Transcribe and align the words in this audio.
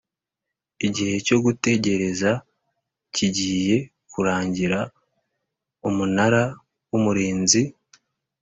igihe 0.87 1.15
cyo 1.27 1.37
gutegereza 1.45 2.31
kigiye 3.15 3.77
kurangira 4.11 4.79
Umunara 5.87 6.43
w 6.91 6.93
Umurinzi 6.99 7.61